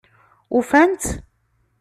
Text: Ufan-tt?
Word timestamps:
Ufan-tt? 0.57 1.05